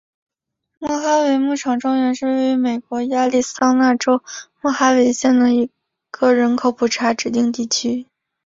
[0.79, 4.23] 莫哈维牧场庄园是位于美国亚利桑那州
[4.59, 5.69] 莫哈维县的一
[6.09, 8.07] 个人口普查指定地区。